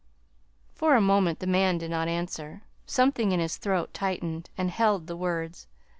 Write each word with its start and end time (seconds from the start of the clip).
For 0.73 0.95
a 0.95 0.99
moment 0.99 1.37
the 1.41 1.45
man 1.45 1.77
did 1.77 1.91
not 1.91 2.07
answer. 2.07 2.63
Something 2.87 3.31
in 3.33 3.39
his 3.39 3.57
throat 3.57 3.93
tightened, 3.93 4.49
and 4.57 4.71
held 4.71 5.05
the 5.05 5.15
words. 5.15 5.67